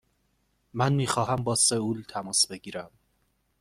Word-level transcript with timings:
من 0.73 0.93
می 0.93 1.07
خواهم 1.07 1.35
با 1.35 1.55
سئول 1.55 2.03
تماس 2.09 2.47
بگیرم. 2.47 2.91